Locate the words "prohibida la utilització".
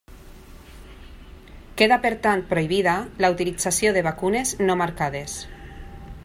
2.55-3.93